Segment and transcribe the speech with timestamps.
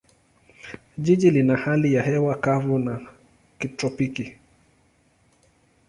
[0.97, 2.99] Jiji lina hali ya hewa kavu ya
[3.59, 4.35] kitropiki.